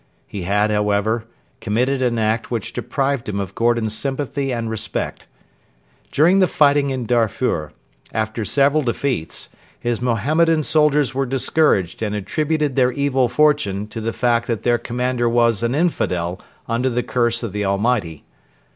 [0.25, 1.25] He had, however,
[1.59, 5.27] committed an act which deprived him of Gordon's sympathy and respect.
[6.11, 7.71] During the fighting in Darfur,
[8.11, 14.09] after several defeats, his Mohammedan soldiers were discouraged and attributed their evil fortune to the
[14.11, 18.23] fact that their commander was an infidel under the curse of the Almighty.